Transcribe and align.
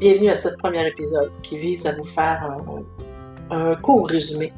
Bienvenue 0.00 0.28
à 0.28 0.36
ce 0.36 0.50
premier 0.50 0.86
épisode 0.86 1.32
qui 1.42 1.58
vise 1.58 1.84
à 1.84 1.90
vous 1.90 2.04
faire 2.04 2.56
un, 3.50 3.74
court 3.74 4.06
résumé 4.06 4.52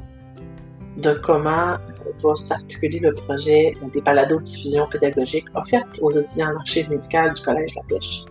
de 0.97 1.13
comment 1.13 1.77
va 2.21 2.35
s'articuler 2.35 2.99
le 2.99 3.15
projet 3.15 3.73
des 3.91 4.01
balados 4.01 4.37
de 4.37 4.43
diffusion 4.43 4.85
pédagogique 4.87 5.45
offertes 5.55 5.97
aux 5.99 6.11
étudiants 6.11 6.51
en 6.51 6.57
archives 6.57 6.91
médicales 6.91 7.33
du 7.33 7.41
Collège 7.41 7.73
La 7.75 7.81
Pêche. 7.89 8.25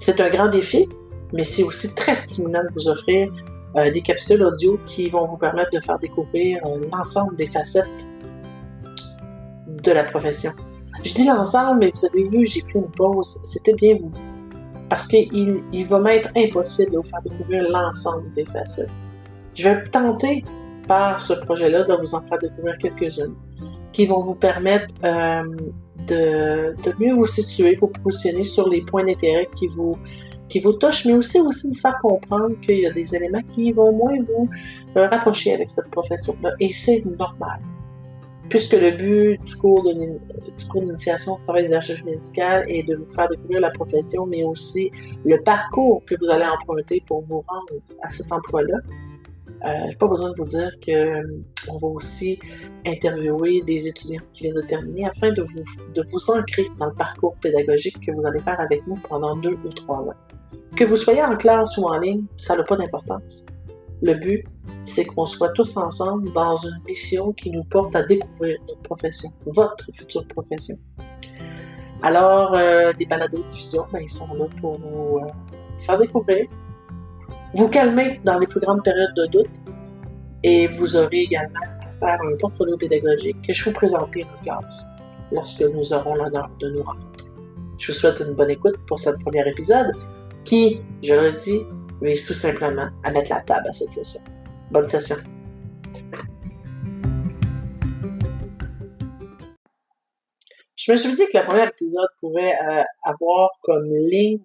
C'est 0.00 0.20
un 0.20 0.28
grand 0.28 0.48
défi, 0.48 0.88
mais 1.32 1.44
c'est 1.44 1.62
aussi 1.62 1.94
très 1.94 2.14
stimulant 2.14 2.64
de 2.64 2.70
vous 2.74 2.88
offrir 2.88 3.32
euh, 3.76 3.88
des 3.88 4.00
capsules 4.00 4.42
audio 4.42 4.80
qui 4.86 5.08
vont 5.08 5.24
vous 5.26 5.38
permettre 5.38 5.70
de 5.70 5.78
faire 5.78 6.00
découvrir 6.00 6.66
euh, 6.66 6.80
l'ensemble 6.90 7.36
des 7.36 7.46
facettes 7.46 8.08
de 9.68 9.92
la 9.92 10.02
profession. 10.02 10.50
Je 11.04 11.14
dis 11.14 11.28
l'ensemble, 11.28 11.78
mais 11.78 11.92
vous 11.94 12.06
avez 12.06 12.24
vu, 12.24 12.44
j'ai 12.44 12.62
pris 12.62 12.80
une 12.80 12.90
pause. 12.90 13.40
C'était 13.44 13.74
bien 13.74 13.94
vous 14.00 14.10
parce 14.88 15.06
qu'il 15.06 15.62
il 15.72 15.86
va 15.86 15.98
m'être 15.98 16.30
impossible 16.36 16.92
de 16.92 16.96
vous 16.98 17.02
faire 17.02 17.22
découvrir 17.22 17.68
l'ensemble 17.70 18.30
des 18.32 18.44
facettes. 18.44 18.90
Je 19.54 19.68
vais 19.68 19.84
tenter 19.84 20.44
par 20.86 21.20
ce 21.20 21.32
projet-là 21.32 21.84
de 21.84 21.94
vous 21.94 22.14
en 22.14 22.22
faire 22.22 22.38
découvrir 22.38 22.78
quelques-unes 22.78 23.34
qui 23.92 24.04
vont 24.06 24.20
vous 24.20 24.34
permettre 24.34 24.94
euh, 25.04 25.42
de, 26.06 26.74
mieux 27.00 27.14
vous 27.14 27.26
situer, 27.26 27.76
vous 27.80 27.88
positionner 27.88 28.44
sur 28.44 28.68
les 28.68 28.82
points 28.82 29.04
d'intérêt 29.04 29.48
qui 29.54 29.66
vous, 29.68 29.96
touchent, 30.74 31.06
mais 31.06 31.14
aussi, 31.14 31.40
aussi 31.40 31.68
vous 31.68 31.74
faire 31.74 31.98
comprendre 32.02 32.54
qu'il 32.60 32.80
y 32.80 32.86
a 32.86 32.92
des 32.92 33.16
éléments 33.16 33.42
qui 33.48 33.72
vont 33.72 33.92
moins 33.92 34.18
vous 34.28 34.48
euh, 34.96 35.08
rapprocher 35.08 35.54
avec 35.54 35.70
cette 35.70 35.90
profession-là. 35.90 36.50
Et 36.60 36.72
c'est 36.72 37.04
normal 37.06 37.58
puisque 38.48 38.74
le 38.74 38.92
but 38.92 39.42
du 39.44 39.56
cours 39.56 39.82
d'initiation 39.82 41.32
au 41.34 41.38
travail 41.38 41.68
des 41.68 41.76
recherches 41.76 42.04
médicales 42.04 42.64
est 42.68 42.82
de 42.84 42.96
vous 42.96 43.08
faire 43.08 43.28
découvrir 43.28 43.60
la 43.60 43.70
profession, 43.70 44.26
mais 44.26 44.44
aussi 44.44 44.90
le 45.24 45.40
parcours 45.42 46.02
que 46.06 46.14
vous 46.20 46.30
allez 46.30 46.44
emprunter 46.44 47.02
pour 47.06 47.22
vous 47.22 47.44
rendre 47.48 47.82
à 48.02 48.10
cet 48.10 48.30
emploi-là. 48.32 48.78
Euh, 49.64 49.94
pas 49.98 50.06
besoin 50.06 50.30
de 50.30 50.36
vous 50.36 50.44
dire 50.44 50.70
qu'on 50.84 50.92
euh, 50.92 51.78
va 51.80 51.88
aussi 51.88 52.38
interviewer 52.84 53.62
des 53.66 53.88
étudiants 53.88 54.20
qui 54.32 54.44
viennent 54.44 54.54
de 54.54 54.60
terminer 54.60 55.06
afin 55.06 55.32
de 55.32 55.42
vous, 55.42 55.62
de 55.94 56.02
vous 56.12 56.30
ancrer 56.30 56.68
dans 56.78 56.86
le 56.86 56.94
parcours 56.94 57.34
pédagogique 57.40 57.98
que 58.04 58.12
vous 58.12 58.26
allez 58.26 58.40
faire 58.40 58.60
avec 58.60 58.86
nous 58.86 58.96
pendant 59.08 59.34
deux 59.34 59.56
ou 59.64 59.68
trois 59.70 60.02
mois. 60.02 60.14
Que 60.76 60.84
vous 60.84 60.96
soyez 60.96 61.22
en 61.22 61.36
classe 61.36 61.78
ou 61.78 61.84
en 61.84 61.98
ligne, 61.98 62.24
ça 62.36 62.54
n'a 62.54 62.64
pas 62.64 62.76
d'importance. 62.76 63.46
Le 64.02 64.14
but, 64.14 64.44
c'est 64.84 65.04
qu'on 65.04 65.26
soit 65.26 65.50
tous 65.50 65.76
ensemble 65.76 66.32
dans 66.32 66.56
une 66.56 66.78
mission 66.86 67.32
qui 67.32 67.50
nous 67.50 67.64
porte 67.64 67.96
à 67.96 68.02
découvrir 68.02 68.58
notre 68.68 68.82
profession, 68.82 69.30
votre 69.46 69.90
future 69.92 70.26
profession. 70.28 70.76
Alors, 72.02 72.54
euh, 72.54 72.92
des 72.92 73.06
balados 73.06 73.38
de 73.38 73.42
diffusion, 73.44 73.86
ben, 73.92 74.00
ils 74.02 74.10
sont 74.10 74.32
là 74.34 74.46
pour 74.60 74.78
vous 74.78 75.18
euh, 75.18 75.28
faire 75.78 75.98
découvrir, 75.98 76.46
vous 77.54 77.68
calmer 77.68 78.20
dans 78.24 78.38
les 78.38 78.46
plus 78.46 78.60
grandes 78.60 78.84
périodes 78.84 79.14
de 79.16 79.26
doute, 79.26 79.50
et 80.42 80.68
vous 80.68 80.94
aurez 80.96 81.22
également 81.22 81.58
à 81.60 81.98
faire 81.98 82.18
un 82.22 82.36
portfolio 82.36 82.76
pédagogique 82.76 83.40
que 83.42 83.52
je 83.52 83.64
vous 83.64 83.72
présenterai 83.72 84.24
en 84.24 84.42
classe 84.42 84.86
lorsque 85.32 85.62
nous 85.62 85.92
aurons 85.92 86.14
l'honneur 86.14 86.50
de 86.60 86.70
nous 86.70 86.82
rencontrer. 86.82 87.26
Je 87.78 87.92
vous 87.92 87.98
souhaite 87.98 88.20
une 88.20 88.34
bonne 88.34 88.50
écoute 88.50 88.76
pour 88.86 88.98
ce 88.98 89.10
premier 89.10 89.48
épisode 89.48 89.92
qui, 90.44 90.80
je 91.02 91.14
le 91.14 91.32
dis, 91.32 91.62
vise 92.02 92.26
tout 92.26 92.34
simplement 92.34 92.88
à 93.04 93.10
mettre 93.10 93.30
la 93.30 93.40
table 93.40 93.68
à 93.68 93.72
cette 93.72 93.92
session. 93.92 94.20
Bonne 94.70 94.88
session. 94.88 95.16
Je 100.76 100.92
me 100.92 100.96
suis 100.96 101.14
dit 101.14 101.26
que 101.26 101.38
le 101.38 101.44
premier 101.44 101.66
épisode 101.66 102.08
pouvait 102.20 102.52
euh, 102.52 102.82
avoir 103.02 103.50
comme 103.62 103.90
ligne 103.90 104.44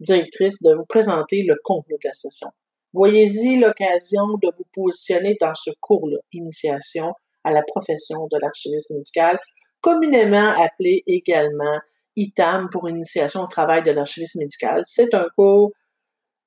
directrice 0.00 0.62
de 0.62 0.74
vous 0.74 0.86
présenter 0.86 1.42
le 1.42 1.56
contenu 1.62 1.94
de 1.94 2.08
la 2.08 2.12
session. 2.12 2.48
Voyez-y 2.92 3.58
l'occasion 3.58 4.26
de 4.40 4.50
vous 4.56 4.64
positionner 4.72 5.36
dans 5.40 5.54
ce 5.54 5.70
cours-là, 5.80 6.18
Initiation 6.32 7.12
à 7.44 7.50
la 7.50 7.62
profession 7.62 8.26
de 8.30 8.38
l'archiviste 8.40 8.92
médical, 8.92 9.38
communément 9.80 10.54
appelé 10.58 11.02
également 11.06 11.78
ITAM 12.16 12.68
pour 12.70 12.88
Initiation 12.88 13.42
au 13.42 13.46
travail 13.46 13.82
de 13.82 13.90
l'archiviste 13.90 14.36
médical. 14.36 14.82
C'est 14.84 15.12
un 15.14 15.26
cours 15.36 15.72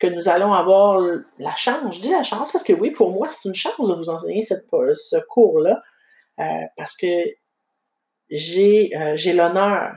que 0.01 0.07
nous 0.07 0.27
allons 0.27 0.51
avoir 0.51 0.99
la 1.37 1.55
chance, 1.55 1.95
je 1.95 2.01
dis 2.01 2.09
la 2.09 2.23
chance 2.23 2.51
parce 2.51 2.63
que 2.63 2.73
oui, 2.73 2.89
pour 2.89 3.11
moi, 3.11 3.29
c'est 3.31 3.47
une 3.47 3.55
chance 3.55 3.87
de 3.87 3.93
vous 3.93 4.09
enseigner 4.09 4.41
ce 4.41 5.17
cours-là, 5.27 5.79
euh, 6.39 6.43
parce 6.75 6.97
que 6.97 7.07
j'ai 8.31 8.97
euh, 8.97 9.15
j'ai 9.15 9.33
l'honneur 9.33 9.93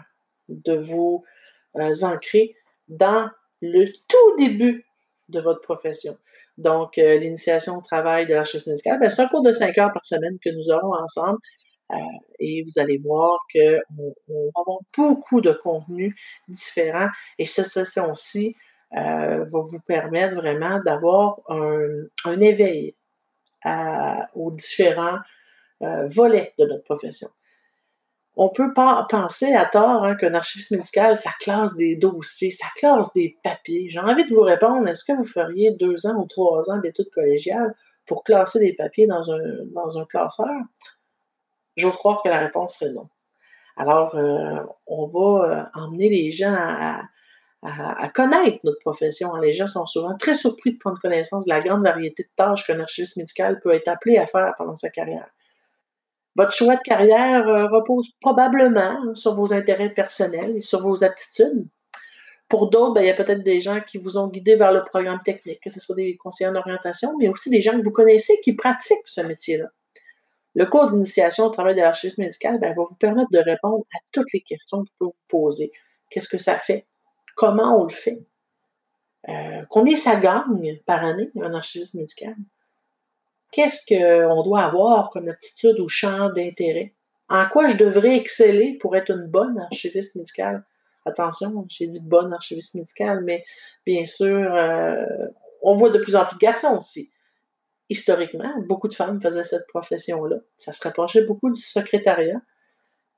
de 0.48 0.76
vous 0.76 1.24
euh, 1.76 1.92
ancrer 2.02 2.54
dans 2.88 3.30
le 3.62 3.86
tout 4.08 4.36
début 4.36 4.84
de 5.30 5.40
votre 5.40 5.62
profession. 5.62 6.12
Donc, 6.58 6.96
l'initiation 6.96 7.76
au 7.76 7.80
travail 7.82 8.26
de 8.26 8.34
l'archiviste 8.34 8.68
médical, 8.68 9.00
ben, 9.00 9.08
c'est 9.08 9.22
un 9.22 9.26
cours 9.26 9.42
de 9.42 9.52
cinq 9.52 9.76
heures 9.78 9.90
par 9.92 10.04
semaine 10.04 10.36
que 10.44 10.50
nous 10.50 10.70
aurons 10.70 10.94
ensemble. 11.02 11.38
et 12.38 12.62
vous 12.62 12.78
allez 12.80 12.98
voir 12.98 13.38
qu'on 13.52 14.14
on 14.28 14.50
va 14.54 14.60
avoir 14.60 14.78
beaucoup 14.96 15.40
de 15.40 15.52
contenus 15.52 16.14
différents. 16.46 17.08
Et 17.38 17.46
cette 17.46 17.66
session-ci, 17.66 18.54
euh, 18.96 19.44
va 19.44 19.60
vous 19.60 19.80
permettre 19.86 20.36
vraiment 20.36 20.80
d'avoir 20.80 21.40
un, 21.48 22.40
éveil 22.40 22.94
aux 24.34 24.50
différents 24.50 25.18
euh, 25.82 26.06
volets 26.06 26.54
de 26.58 26.66
notre 26.66 26.84
profession. 26.84 27.28
On 28.36 28.48
peut 28.48 28.72
pas 28.72 29.06
penser 29.08 29.54
à 29.54 29.64
tort 29.64 30.04
hein, 30.04 30.16
qu'un 30.16 30.34
archiviste 30.34 30.70
médical, 30.72 31.16
ça 31.16 31.30
classe 31.38 31.74
des 31.74 31.96
dossiers, 31.96 32.50
ça 32.50 32.66
classe 32.76 33.12
des 33.12 33.36
papiers. 33.42 33.88
J'ai 33.88 34.00
envie 34.00 34.24
de 34.24 34.34
vous 34.34 34.42
répondre, 34.42 34.86
est-ce 34.88 35.04
que 35.04 35.12
vous 35.12 35.24
feriez 35.24 35.72
deux 35.72 36.06
ans 36.06 36.16
ou 36.20 36.26
trois 36.26 36.70
ans 36.70 36.78
d'études 36.78 37.10
collégiales 37.10 37.74
pour 38.06 38.24
classer 38.24 38.60
des 38.60 38.72
papiers 38.72 39.06
dans 39.06 39.30
un, 39.32 39.64
dans 39.72 39.98
un 39.98 40.04
classeur? 40.04 40.54
J'ose 41.76 41.96
croire 41.96 42.22
que 42.22 42.28
la 42.28 42.40
réponse 42.40 42.78
serait 42.78 42.92
non. 42.92 43.08
Alors, 43.76 44.14
euh, 44.14 44.60
on 44.86 45.06
va 45.06 45.70
emmener 45.74 46.08
les 46.08 46.30
gens 46.30 46.54
à, 46.54 47.02
à, 47.64 48.08
connaître 48.10 48.58
notre 48.64 48.78
profession. 48.80 49.34
Les 49.36 49.52
gens 49.52 49.66
sont 49.66 49.86
souvent 49.86 50.16
très 50.16 50.34
surpris 50.34 50.74
de 50.74 50.78
prendre 50.78 51.00
connaissance 51.00 51.46
de 51.46 51.50
la 51.50 51.60
grande 51.60 51.82
variété 51.82 52.24
de 52.24 52.28
tâches 52.36 52.66
qu'un 52.66 52.80
archiviste 52.80 53.16
médical 53.16 53.60
peut 53.60 53.72
être 53.72 53.88
appelé 53.88 54.18
à 54.18 54.26
faire 54.26 54.52
pendant 54.58 54.76
sa 54.76 54.90
carrière. 54.90 55.28
Votre 56.36 56.52
choix 56.52 56.76
de 56.76 56.82
carrière 56.82 57.48
euh, 57.48 57.66
repose 57.68 58.08
probablement 58.20 59.14
sur 59.14 59.34
vos 59.34 59.52
intérêts 59.54 59.90
personnels 59.90 60.56
et 60.56 60.60
sur 60.60 60.82
vos 60.82 61.04
aptitudes. 61.04 61.66
Pour 62.48 62.68
d'autres, 62.68 62.94
ben, 62.94 63.02
il 63.02 63.06
y 63.06 63.10
a 63.10 63.14
peut-être 63.14 63.42
des 63.42 63.60
gens 63.60 63.80
qui 63.80 63.98
vous 63.98 64.18
ont 64.18 64.28
guidé 64.28 64.56
vers 64.56 64.72
le 64.72 64.84
programme 64.84 65.20
technique, 65.24 65.60
que 65.62 65.70
ce 65.70 65.80
soit 65.80 65.94
des 65.94 66.16
conseillers 66.16 66.50
en 66.50 66.56
orientation, 66.56 67.16
mais 67.18 67.28
aussi 67.28 67.50
des 67.50 67.60
gens 67.60 67.78
que 67.78 67.84
vous 67.84 67.92
connaissez 67.92 68.38
qui 68.42 68.52
pratiquent 68.52 69.06
ce 69.06 69.20
métier-là. 69.22 69.66
Le 70.54 70.66
cours 70.66 70.90
d'initiation 70.90 71.46
au 71.46 71.50
travail 71.50 71.74
de 71.74 71.80
l'archiviste 71.80 72.18
médical 72.18 72.58
ben, 72.60 72.74
va 72.74 72.82
vous 72.82 72.96
permettre 72.96 73.30
de 73.30 73.38
répondre 73.38 73.84
à 73.94 73.98
toutes 74.12 74.32
les 74.34 74.40
questions 74.40 74.84
que 74.84 74.88
vous 74.88 74.94
pouvez 74.98 75.12
vous 75.12 75.26
poser. 75.28 75.72
Qu'est-ce 76.10 76.28
que 76.28 76.38
ça 76.38 76.58
fait? 76.58 76.86
Comment 77.36 77.80
on 77.80 77.84
le 77.84 77.90
fait? 77.90 78.22
Euh, 79.28 79.62
combien 79.70 79.96
ça 79.96 80.16
gagne 80.16 80.78
par 80.86 81.04
année, 81.04 81.30
un 81.40 81.54
archiviste 81.54 81.94
médical? 81.94 82.34
Qu'est-ce 83.52 83.86
qu'on 83.86 84.42
doit 84.42 84.62
avoir 84.62 85.10
comme 85.10 85.28
aptitude 85.28 85.78
ou 85.80 85.88
champ 85.88 86.28
d'intérêt? 86.30 86.92
En 87.28 87.46
quoi 87.48 87.68
je 87.68 87.76
devrais 87.76 88.16
exceller 88.16 88.76
pour 88.80 88.96
être 88.96 89.10
une 89.10 89.26
bonne 89.26 89.58
archiviste 89.60 90.16
médicale? 90.16 90.64
Attention, 91.06 91.64
j'ai 91.68 91.86
dit 91.86 92.00
bonne 92.00 92.32
archiviste 92.32 92.74
médicale, 92.74 93.22
mais 93.24 93.44
bien 93.86 94.04
sûr, 94.06 94.52
euh, 94.54 95.06
on 95.62 95.76
voit 95.76 95.90
de 95.90 95.98
plus 95.98 96.16
en 96.16 96.24
plus 96.24 96.34
de 96.34 96.40
garçons 96.40 96.78
aussi. 96.78 97.10
Historiquement, 97.90 98.52
beaucoup 98.66 98.88
de 98.88 98.94
femmes 98.94 99.20
faisaient 99.20 99.44
cette 99.44 99.66
profession-là. 99.68 100.36
Ça 100.56 100.72
se 100.72 100.82
rapprochait 100.82 101.22
beaucoup 101.22 101.50
du 101.50 101.60
secrétariat. 101.60 102.40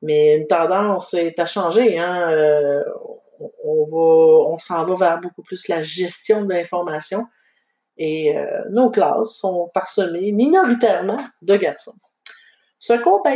Mais 0.02 0.36
une 0.36 0.46
tendance 0.46 1.14
est 1.14 1.38
à 1.38 1.46
changer. 1.46 1.98
Hein? 1.98 2.30
Euh, 2.30 2.84
on, 3.40 3.84
va, 3.86 4.50
on 4.50 4.58
s'en 4.58 4.84
va 4.84 4.94
vers 4.94 5.20
beaucoup 5.20 5.42
plus 5.42 5.68
la 5.68 5.82
gestion 5.82 6.44
de 6.44 6.52
l'information. 6.52 7.26
Et 7.98 8.36
euh, 8.36 8.62
nos 8.70 8.90
classes 8.90 9.38
sont 9.38 9.70
parsemées 9.72 10.32
minoritairement 10.32 11.18
de 11.42 11.56
garçons. 11.56 11.94
Ce 12.78 12.92
cours, 12.92 13.22
va 13.24 13.34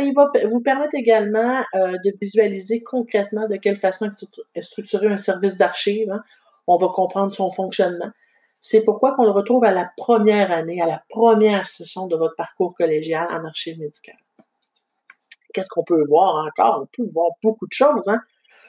vous 0.49 0.61
permettre 0.61 0.95
également 0.95 1.63
euh, 1.73 1.97
de 2.05 2.13
visualiser 2.21 2.83
concrètement 2.83 3.47
de 3.47 3.55
quelle 3.55 3.75
façon 3.75 4.11
est 4.53 4.61
structuré 4.61 5.07
un 5.07 5.17
service 5.17 5.57
d'archives. 5.57 6.11
Hein. 6.11 6.23
On 6.67 6.77
va 6.77 6.87
comprendre 6.87 7.33
son 7.33 7.49
fonctionnement. 7.49 8.11
C'est 8.59 8.83
pourquoi 8.83 9.15
qu'on 9.15 9.23
le 9.23 9.31
retrouve 9.31 9.63
à 9.63 9.71
la 9.71 9.89
première 9.97 10.51
année, 10.51 10.79
à 10.79 10.85
la 10.85 11.01
première 11.09 11.65
session 11.65 12.07
de 12.07 12.15
votre 12.15 12.35
parcours 12.35 12.75
collégial 12.75 13.27
en 13.31 13.43
archives 13.43 13.79
médicales. 13.79 14.19
Qu'est-ce 15.53 15.69
qu'on 15.69 15.83
peut 15.83 16.03
voir 16.07 16.45
encore? 16.45 16.83
On 16.83 16.85
peut 16.85 17.09
voir 17.11 17.31
beaucoup 17.41 17.65
de 17.65 17.73
choses. 17.73 18.07
Hein? 18.07 18.21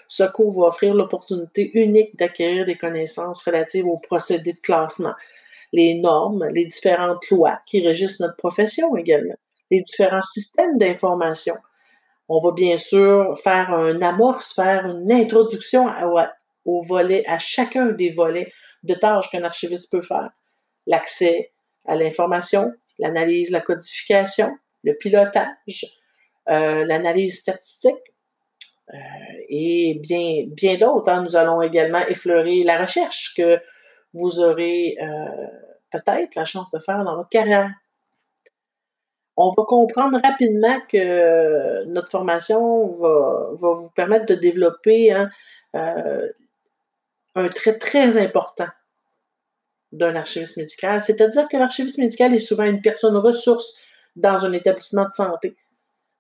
Ce 0.09 0.25
cours 0.25 0.61
va 0.61 0.69
offrir 0.69 0.95
l'opportunité 0.95 1.71
unique 1.75 2.17
d'acquérir 2.17 2.67
des 2.67 2.77
connaissances 2.77 3.43
relatives 3.43 3.87
aux 3.87 3.99
procédés 3.99 4.53
de 4.53 4.61
classement, 4.61 5.15
les 5.73 5.95
normes, 5.95 6.47
les 6.53 6.67
différentes 6.67 7.29
lois 7.31 7.61
qui 7.67 7.87
régissent 7.87 8.21
notre 8.21 8.37
profession 8.37 8.95
également, 8.97 9.37
les 9.71 9.81
différents 9.81 10.23
systèmes 10.23 10.77
d'information. 10.77 11.55
On 12.29 12.41
va 12.41 12.53
bien 12.53 12.77
sûr 12.77 13.39
faire 13.43 13.71
un 13.71 14.01
amorce, 14.03 14.55
faire 14.55 14.87
une 14.87 15.11
introduction 15.11 15.87
au 16.65 16.83
volet, 16.83 17.25
à 17.27 17.39
chacun 17.39 17.87
des 17.87 18.11
volets 18.11 18.53
de 18.83 18.95
tâches 18.95 19.31
qu'un 19.31 19.45
archiviste 19.45 19.91
peut 19.91 20.03
faire. 20.03 20.31
L'accès 20.87 21.53
à 21.87 21.95
l'information, 21.95 22.73
l'analyse, 22.99 23.51
la 23.51 23.61
codification, 23.61 24.57
le 24.85 24.95
pilotage, 24.95 25.87
euh, 26.49 26.85
l'analyse 26.85 27.41
statistique 27.41 28.12
et 29.49 29.99
bien, 30.01 30.45
bien 30.47 30.77
d'autres. 30.77 31.11
Hein. 31.11 31.23
Nous 31.23 31.37
allons 31.37 31.63
également 31.63 32.01
effleurer 32.09 32.63
la 32.63 32.79
recherche 32.79 33.35
que 33.37 33.61
vous 34.15 34.41
aurez 34.41 34.97
euh, 35.01 35.47
peut-être 35.91 36.35
la 36.35 36.45
chance 36.45 36.71
de 36.71 36.79
faire 36.79 37.05
dans 37.05 37.17
votre 37.17 37.29
carrière. 37.29 37.71
On 39.37 39.51
va 39.57 39.65
comprendre 39.65 40.21
rapidement 40.23 40.79
que 40.91 41.85
notre 41.87 42.11
formation 42.11 42.99
va, 42.99 43.49
vous 43.55 43.91
permettre 43.95 44.27
de 44.27 44.35
développer 44.35 45.11
hein, 45.13 45.31
un 45.73 47.49
trait 47.49 47.79
très 47.79 48.19
important 48.19 48.69
d'un 49.91 50.17
archiviste 50.17 50.57
médical, 50.57 51.03
c'est-à-dire 51.03 51.49
que 51.49 51.57
l'archiviste 51.57 51.99
médical 51.99 52.35
est 52.35 52.39
souvent 52.39 52.65
une 52.65 52.81
personne 52.81 53.17
ressource 53.17 53.79
dans 54.17 54.45
un 54.45 54.53
établissement 54.53 55.05
de 55.05 55.13
santé. 55.13 55.57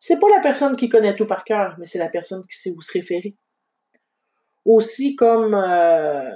C'est 0.04 0.19
pas 0.19 0.28
la 0.28 0.40
personne 0.40 0.75
qui 0.75 0.88
connaît 0.88 1.14
tout 1.14 1.26
par 1.26 1.44
cœur, 1.44 1.76
mais 1.78 1.84
c'est 1.84 2.00
la 2.00 2.08
personne 2.08 2.44
qui 2.50 2.58
sait 2.58 2.72
où 2.76 2.81
se 2.81 2.90
référer. 2.90 3.37
Aussi, 4.64 5.14
comme 5.14 5.54
euh, 5.54 6.28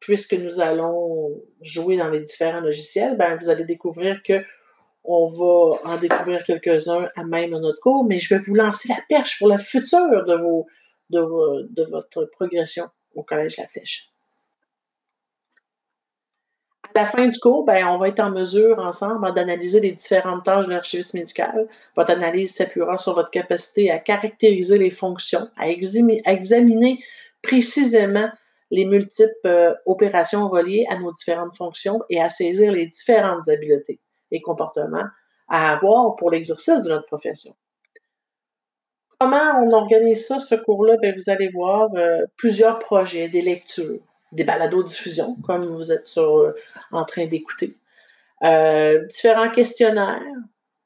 puisque 0.00 0.34
nous 0.34 0.60
allons 0.60 1.42
jouer 1.62 1.96
dans 1.96 2.10
les 2.10 2.20
différents 2.20 2.60
logiciels, 2.60 3.16
ben, 3.16 3.38
vous 3.40 3.48
allez 3.48 3.64
découvrir 3.64 4.22
que 4.22 4.44
on 5.02 5.24
va 5.24 5.80
en 5.90 5.96
découvrir 5.96 6.44
quelques-uns 6.44 7.08
à 7.16 7.24
même 7.24 7.52
notre 7.52 7.80
cours, 7.80 8.04
mais 8.04 8.18
je 8.18 8.34
vais 8.34 8.40
vous 8.42 8.54
lancer 8.54 8.88
la 8.88 9.00
perche 9.08 9.38
pour 9.38 9.48
le 9.48 9.56
futur 9.56 10.06
de, 10.26 11.72
de 11.72 11.84
votre 11.84 12.26
progression 12.32 12.84
au 13.14 13.22
Collège 13.22 13.56
La 13.56 13.66
Flèche. 13.66 14.12
À 16.96 17.00
la 17.00 17.04
fin 17.04 17.28
du 17.28 17.38
cours, 17.38 17.66
ben, 17.66 17.86
on 17.88 17.98
va 17.98 18.08
être 18.08 18.20
en 18.20 18.30
mesure 18.30 18.78
ensemble 18.78 19.30
d'analyser 19.34 19.80
les 19.80 19.92
différentes 19.92 20.46
tâches 20.46 20.64
de 20.64 20.70
l'archiviste 20.70 21.12
médical. 21.12 21.68
Votre 21.94 22.12
analyse 22.12 22.54
s'appuiera 22.54 22.96
sur 22.96 23.14
votre 23.14 23.28
capacité 23.28 23.90
à 23.90 23.98
caractériser 23.98 24.78
les 24.78 24.90
fonctions, 24.90 25.46
à, 25.58 25.68
examiner 25.68 26.98
précisément 27.42 28.30
les 28.70 28.86
multiples 28.86 29.28
euh, 29.44 29.74
opérations 29.84 30.48
reliées 30.48 30.86
à 30.88 30.98
nos 30.98 31.12
différentes 31.12 31.54
fonctions 31.54 32.00
et 32.08 32.18
à 32.18 32.30
saisir 32.30 32.72
les 32.72 32.86
différentes 32.86 33.46
habiletés 33.46 34.00
et 34.30 34.40
comportements 34.40 35.08
à 35.50 35.74
avoir 35.74 36.16
pour 36.16 36.30
l'exercice 36.30 36.82
de 36.82 36.88
notre 36.88 37.04
profession. 37.04 37.52
Comment 39.20 39.60
on 39.62 39.70
organise 39.72 40.26
ça, 40.26 40.40
ce 40.40 40.54
cours-là? 40.54 40.96
Ben, 41.02 41.14
vous 41.14 41.28
allez 41.28 41.50
voir 41.50 41.90
euh, 41.94 42.24
plusieurs 42.38 42.78
projets, 42.78 43.28
des 43.28 43.42
lectures, 43.42 44.00
des 44.32 44.44
balados-diffusions, 44.44 45.36
comme 45.46 45.66
vous 45.66 45.92
êtes 45.92 46.10
euh, 46.18 46.52
en 46.92 47.04
train 47.04 47.26
d'écouter, 47.26 47.72
euh, 48.42 49.04
différents 49.06 49.50
questionnaires, 49.50 50.22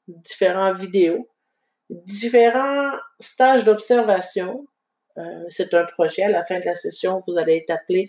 différents 0.07 0.73
vidéos, 0.73 1.27
différents 1.89 2.91
stages 3.19 3.65
d'observation. 3.65 4.65
C'est 5.49 5.73
un 5.73 5.83
projet. 5.83 6.23
À 6.23 6.29
la 6.29 6.45
fin 6.45 6.59
de 6.59 6.65
la 6.65 6.73
session, 6.73 7.21
vous 7.27 7.37
allez 7.37 7.57
être 7.57 7.69
appelé 7.69 8.07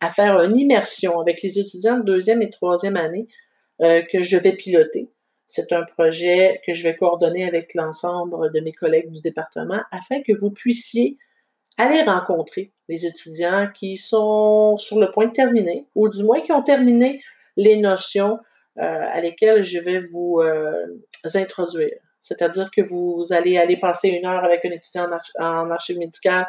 à 0.00 0.10
faire 0.10 0.42
une 0.42 0.58
immersion 0.58 1.20
avec 1.20 1.42
les 1.42 1.60
étudiants 1.60 1.98
de 1.98 2.04
deuxième 2.04 2.42
et 2.42 2.50
troisième 2.50 2.96
année 2.96 3.28
que 3.78 4.22
je 4.22 4.36
vais 4.36 4.56
piloter. 4.56 5.08
C'est 5.46 5.72
un 5.72 5.84
projet 5.84 6.60
que 6.66 6.74
je 6.74 6.82
vais 6.82 6.96
coordonner 6.96 7.44
avec 7.44 7.74
l'ensemble 7.74 8.52
de 8.52 8.60
mes 8.60 8.72
collègues 8.72 9.10
du 9.10 9.20
département 9.20 9.80
afin 9.90 10.22
que 10.22 10.32
vous 10.38 10.50
puissiez 10.50 11.18
aller 11.80 12.02
rencontrer 12.02 12.72
les 12.88 13.06
étudiants 13.06 13.68
qui 13.74 13.96
sont 13.96 14.76
sur 14.78 14.98
le 14.98 15.10
point 15.10 15.26
de 15.26 15.32
terminer 15.32 15.86
ou 15.94 16.08
du 16.08 16.22
moins 16.22 16.40
qui 16.40 16.52
ont 16.52 16.62
terminé 16.62 17.22
les 17.56 17.76
notions 17.76 18.38
euh, 18.78 18.82
à 18.82 19.20
lesquelles 19.20 19.62
je 19.62 19.78
vais 19.78 19.98
vous 19.98 20.40
euh, 20.40 20.86
introduire. 21.34 21.96
C'est-à-dire 22.20 22.70
que 22.74 22.82
vous 22.82 23.24
allez 23.30 23.56
aller 23.56 23.78
passer 23.78 24.08
une 24.10 24.26
heure 24.26 24.44
avec 24.44 24.64
un 24.64 24.70
étudiant 24.70 25.08
en, 25.38 25.70
archive 25.70 25.98
médicale 25.98 26.46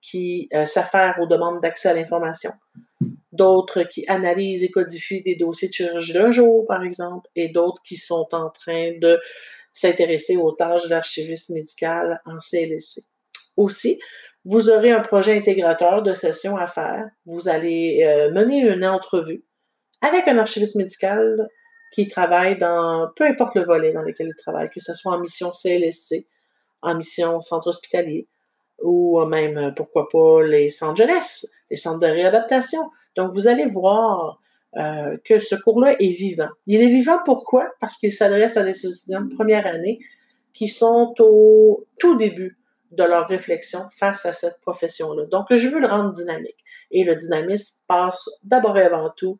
qui 0.00 0.48
euh, 0.54 0.64
s'affaire 0.64 1.16
aux 1.20 1.26
demandes 1.26 1.60
d'accès 1.60 1.88
à 1.88 1.94
l'information 1.94 2.52
d'autres 3.32 3.84
qui 3.84 4.04
analysent 4.08 4.64
et 4.64 4.70
codifient 4.70 5.22
des 5.22 5.36
dossiers 5.36 5.68
de 5.68 5.72
chirurgie 5.72 6.12
d'un 6.12 6.30
jour, 6.30 6.66
par 6.66 6.82
exemple, 6.82 7.28
et 7.36 7.48
d'autres 7.48 7.82
qui 7.82 7.96
sont 7.96 8.26
en 8.32 8.50
train 8.50 8.92
de 8.98 9.20
s'intéresser 9.72 10.36
aux 10.36 10.52
tâches 10.52 10.88
d'archiviste 10.88 11.50
médical 11.50 12.20
en 12.26 12.38
CLSC. 12.38 13.02
Aussi, 13.56 14.00
vous 14.48 14.70
aurez 14.70 14.90
un 14.90 15.00
projet 15.00 15.36
intégrateur 15.36 16.02
de 16.02 16.14
session 16.14 16.56
à 16.56 16.66
faire. 16.66 17.04
Vous 17.26 17.48
allez 17.48 18.02
euh, 18.02 18.32
mener 18.32 18.66
une 18.66 18.86
entrevue 18.86 19.44
avec 20.00 20.26
un 20.26 20.38
archiviste 20.38 20.76
médical 20.76 21.50
qui 21.92 22.08
travaille 22.08 22.56
dans 22.56 23.10
peu 23.14 23.24
importe 23.24 23.56
le 23.56 23.64
volet 23.64 23.92
dans 23.92 24.00
lequel 24.00 24.28
il 24.28 24.34
travaille, 24.34 24.70
que 24.70 24.80
ce 24.80 24.94
soit 24.94 25.12
en 25.12 25.20
mission 25.20 25.50
CLSC, 25.50 26.26
en 26.80 26.94
mission 26.94 27.40
centre 27.40 27.66
hospitalier, 27.66 28.26
ou 28.82 29.22
même, 29.26 29.74
pourquoi 29.76 30.08
pas, 30.08 30.42
les 30.42 30.70
centres 30.70 30.96
jeunesse, 30.96 31.46
les 31.70 31.76
centres 31.76 32.00
de 32.00 32.06
réadaptation. 32.06 32.90
Donc, 33.16 33.34
vous 33.34 33.48
allez 33.48 33.66
voir 33.66 34.40
euh, 34.78 35.18
que 35.26 35.40
ce 35.40 35.56
cours-là 35.56 35.96
est 36.00 36.12
vivant. 36.12 36.48
Il 36.66 36.80
est 36.80 36.88
vivant 36.88 37.18
pourquoi? 37.22 37.68
Parce 37.80 37.98
qu'il 37.98 38.12
s'adresse 38.12 38.56
à 38.56 38.62
des 38.62 38.86
étudiants 38.86 39.22
de 39.22 39.34
première 39.34 39.66
année 39.66 39.98
qui 40.54 40.68
sont 40.68 41.14
au 41.18 41.84
tout 41.98 42.16
début 42.16 42.57
de 42.90 43.04
leur 43.04 43.28
réflexion 43.28 43.80
face 43.90 44.24
à 44.26 44.32
cette 44.32 44.60
profession-là. 44.60 45.26
Donc, 45.26 45.46
je 45.54 45.68
veux 45.68 45.80
le 45.80 45.86
rendre 45.86 46.12
dynamique. 46.14 46.56
Et 46.90 47.04
le 47.04 47.16
dynamisme 47.16 47.82
passe 47.86 48.28
d'abord 48.42 48.78
et 48.78 48.84
avant 48.84 49.10
tout 49.10 49.38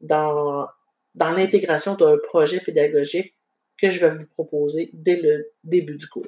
dans, 0.00 0.68
l'intégration 1.14 1.94
d'un 1.94 2.16
projet 2.18 2.60
pédagogique 2.60 3.34
que 3.78 3.90
je 3.90 4.06
vais 4.06 4.16
vous 4.16 4.26
proposer 4.28 4.90
dès 4.92 5.16
le 5.16 5.50
début 5.64 5.96
du 5.96 6.08
cours. 6.08 6.26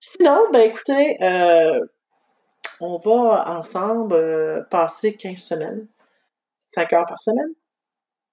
Sinon, 0.00 0.50
ben 0.52 0.60
écoutez, 0.60 1.22
euh, 1.22 1.80
on 2.80 2.96
va 2.96 3.50
ensemble 3.50 4.14
euh, 4.14 4.62
passer 4.70 5.14
15 5.14 5.38
semaines, 5.38 5.86
5 6.64 6.92
heures 6.94 7.06
par 7.06 7.20
semaine, 7.20 7.52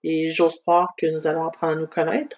et 0.04 0.30
j'ose 0.30 0.60
croire 0.62 0.94
que 0.98 1.06
nous 1.08 1.28
allons 1.28 1.46
apprendre 1.46 1.74
à 1.74 1.76
nous 1.76 1.88
connaître. 1.88 2.38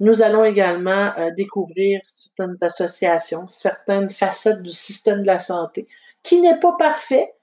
Nous 0.00 0.22
allons 0.22 0.44
également 0.44 1.12
euh, 1.18 1.30
découvrir 1.36 2.00
certaines 2.06 2.56
associations, 2.62 3.46
certaines 3.48 4.08
facettes 4.08 4.62
du 4.62 4.70
système 4.70 5.20
de 5.20 5.26
la 5.26 5.38
santé, 5.38 5.86
qui 6.22 6.40
n'est 6.40 6.58
pas 6.58 6.74
parfait, 6.78 7.34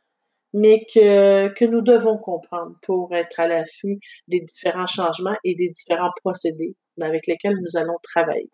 mais 0.53 0.85
que, 0.91 1.49
que 1.49 1.65
nous 1.65 1.81
devons 1.81 2.17
comprendre 2.17 2.75
pour 2.81 3.13
être 3.13 3.39
à 3.39 3.47
l'affût 3.47 3.99
des 4.27 4.39
différents 4.39 4.87
changements 4.87 5.35
et 5.43 5.53
des 5.53 5.69
différents 5.69 6.09
procédés 6.23 6.75
avec 6.99 7.27
lesquels 7.27 7.57
nous 7.61 7.77
allons 7.77 7.97
travailler. 8.01 8.49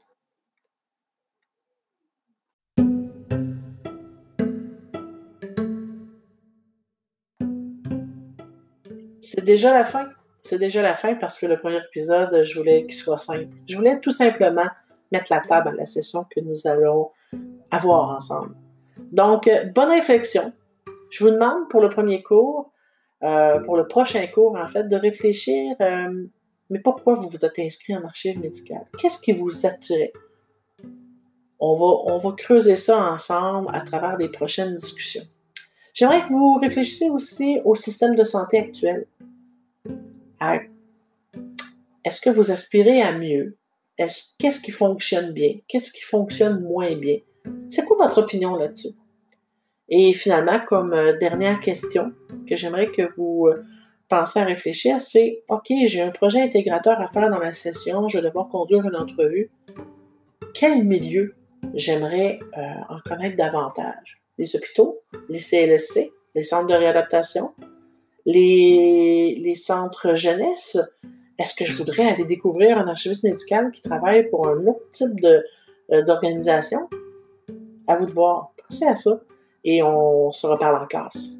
C'est 9.22 9.46
déjà 9.46 9.74
la 9.74 9.86
fin. 9.86 10.10
C'est 10.44 10.60
déjà 10.60 10.82
la 10.82 10.94
fin 10.94 11.16
parce 11.16 11.40
que 11.40 11.46
le 11.46 11.58
premier 11.58 11.78
épisode, 11.78 12.44
je 12.44 12.60
voulais 12.60 12.84
qu'il 12.84 12.96
soit 12.96 13.18
simple. 13.18 13.48
Je 13.66 13.78
voulais 13.78 14.02
tout 14.02 14.12
simplement 14.12 14.68
mettre 15.10 15.32
la 15.32 15.40
table 15.40 15.70
à 15.70 15.72
la 15.72 15.86
session 15.86 16.26
que 16.30 16.42
nous 16.42 16.68
allons 16.68 17.12
avoir 17.72 18.10
ensemble. 18.10 18.54
Donc, 19.14 19.50
bonne 19.74 19.90
réflexion. 19.90 20.52
Je 21.10 21.24
vous 21.24 21.32
demande 21.32 21.70
pour 21.70 21.80
le 21.80 21.88
premier 21.88 22.22
cours, 22.22 22.72
euh, 23.24 23.60
pour 23.62 23.78
le 23.78 23.88
prochain 23.88 24.28
cours, 24.28 24.58
en 24.58 24.68
fait, 24.68 24.90
de 24.90 24.98
réfléchir, 24.98 25.78
euh, 25.80 26.26
mais 26.70 26.80
pourquoi 26.80 27.14
vous 27.14 27.30
vous 27.30 27.46
êtes 27.46 27.60
inscrit 27.60 27.96
en 27.96 28.04
archive 28.04 28.38
médicale? 28.38 28.86
Qu'est-ce 28.98 29.22
qui 29.22 29.32
vous 29.32 29.66
attirait? 29.66 30.12
On 31.58 31.76
va, 31.76 32.14
on 32.14 32.18
va 32.18 32.32
creuser 32.36 32.76
ça 32.76 33.00
ensemble 33.00 33.70
à 33.74 33.80
travers 33.80 34.18
les 34.18 34.28
prochaines 34.28 34.76
discussions. 34.76 35.24
J'aimerais 35.94 36.24
que 36.24 36.34
vous 36.34 36.56
réfléchissiez 36.56 37.10
aussi 37.12 37.62
au 37.64 37.76
système 37.76 38.16
de 38.16 38.24
santé 38.24 38.58
actuel. 38.58 39.06
Est-ce 42.06 42.22
que 42.22 42.30
vous 42.30 42.52
aspirez 42.52 43.02
à 43.02 43.12
mieux? 43.18 43.58
Qu'est-ce 43.98 44.62
qui 44.62 44.72
fonctionne 44.72 45.32
bien? 45.32 45.56
Qu'est-ce 45.68 45.92
qui 45.92 46.02
fonctionne 46.02 46.62
moins 46.62 46.96
bien? 46.96 47.18
C'est 47.70 47.86
quoi 47.86 47.98
votre 47.98 48.20
opinion 48.20 48.56
là-dessus? 48.56 48.96
Et 49.90 50.14
finalement, 50.14 50.60
comme 50.68 50.94
euh, 50.94 51.18
dernière 51.18 51.60
question 51.60 52.14
que 52.48 52.56
j'aimerais 52.56 52.88
que 52.88 53.14
vous 53.16 53.48
euh, 53.48 53.64
pensiez 54.08 54.42
à 54.42 54.46
réfléchir, 54.46 55.02
c'est 55.02 55.44
OK, 55.50 55.72
j'ai 55.86 56.02
un 56.02 56.12
projet 56.12 56.42
intégrateur 56.42 57.00
à 57.02 57.10
faire 57.10 57.30
dans 57.30 57.40
la 57.40 57.54
session, 57.54 58.08
je 58.08 58.18
vais 58.18 58.28
devoir 58.28 58.48
conduire 58.48 58.86
une 58.86 58.96
entrevue. 58.96 59.52
Quel 60.54 60.84
milieu 60.84 61.36
j'aimerais 61.74 62.40
euh, 62.58 62.62
en 62.90 63.00
connaître 63.08 63.36
davantage? 63.36 64.22
Les 64.38 64.56
hôpitaux, 64.56 65.02
les 65.30 65.40
CLSC, 65.40 66.12
les 66.36 66.44
centres 66.44 66.68
de 66.68 66.74
réadaptation, 66.74 67.54
les, 68.26 69.54
centres 69.56 70.16
jeunesse, 70.16 70.78
est-ce 71.40 71.56
que 71.56 71.66
je 71.66 71.78
voudrais 71.78 72.10
aller 72.10 72.26
découvrir 72.26 72.78
un 72.78 72.88
archiviste 72.88 73.24
médical 73.24 73.72
qui 73.72 73.82
travaille 73.82 74.30
pour 74.30 74.48
un 74.48 74.66
autre 74.68 74.90
type 74.92 75.24
euh, 75.24 76.02
d'organisation? 76.04 76.88
à 77.88 77.96
vous 77.96 78.06
de 78.06 78.14
voir. 78.14 78.52
Pensez 78.68 78.86
à 78.86 78.96
ça 78.96 79.20
et 79.64 79.84
on 79.84 80.32
se 80.32 80.48
reparle 80.48 80.84
en 80.84 80.88
classe. 80.88 81.38